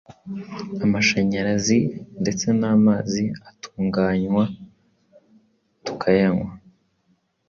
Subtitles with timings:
[0.83, 1.79] amashanyarazi,
[2.21, 4.43] ndetse n’amazi atunganywa
[5.85, 6.49] tukayanywa.